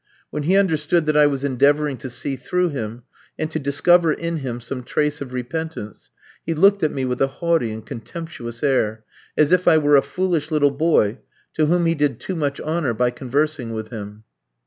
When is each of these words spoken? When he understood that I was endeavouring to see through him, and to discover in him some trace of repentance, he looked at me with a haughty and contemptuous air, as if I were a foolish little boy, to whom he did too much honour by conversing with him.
When 0.31 0.41
he 0.49 0.57
understood 0.57 1.05
that 1.05 1.15
I 1.15 1.27
was 1.27 1.43
endeavouring 1.43 1.95
to 1.97 2.09
see 2.09 2.35
through 2.35 2.69
him, 2.69 3.03
and 3.37 3.51
to 3.51 3.59
discover 3.59 4.11
in 4.11 4.37
him 4.37 4.59
some 4.59 4.81
trace 4.81 5.21
of 5.21 5.31
repentance, 5.31 6.09
he 6.43 6.55
looked 6.55 6.81
at 6.81 6.91
me 6.91 7.05
with 7.05 7.21
a 7.21 7.27
haughty 7.27 7.69
and 7.71 7.85
contemptuous 7.85 8.63
air, 8.63 9.03
as 9.37 9.51
if 9.51 9.67
I 9.67 9.77
were 9.77 9.97
a 9.97 10.01
foolish 10.01 10.49
little 10.49 10.71
boy, 10.71 11.19
to 11.53 11.67
whom 11.67 11.85
he 11.85 11.93
did 11.93 12.19
too 12.19 12.35
much 12.35 12.59
honour 12.61 12.95
by 12.95 13.11
conversing 13.11 13.73
with 13.73 13.89
him. 13.91 14.23